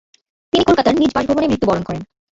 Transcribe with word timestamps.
তিনি 0.53 0.63
কলকাতার 0.63 0.95
নিজ 0.95 1.11
বাসভবনে 1.15 1.49
মৃত্যুবরণ 1.49 1.83
করেন। 1.85 2.01